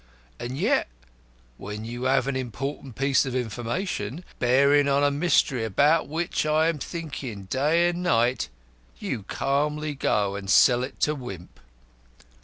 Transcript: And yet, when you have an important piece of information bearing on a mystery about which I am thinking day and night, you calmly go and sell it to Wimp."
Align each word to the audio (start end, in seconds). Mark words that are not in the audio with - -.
And 0.39 0.57
yet, 0.57 0.87
when 1.59 1.85
you 1.85 2.05
have 2.05 2.25
an 2.25 2.35
important 2.35 2.95
piece 2.95 3.23
of 3.23 3.35
information 3.35 4.25
bearing 4.39 4.87
on 4.87 5.03
a 5.03 5.11
mystery 5.11 5.63
about 5.63 6.07
which 6.07 6.43
I 6.43 6.69
am 6.69 6.79
thinking 6.79 7.43
day 7.43 7.87
and 7.89 8.01
night, 8.01 8.49
you 8.97 9.21
calmly 9.21 9.93
go 9.93 10.35
and 10.35 10.49
sell 10.49 10.81
it 10.83 10.99
to 11.01 11.13
Wimp." 11.13 11.59